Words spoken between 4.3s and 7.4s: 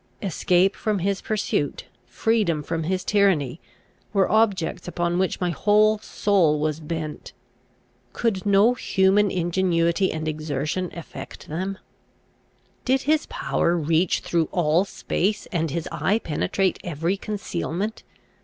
objects upon which my whole soul was bent.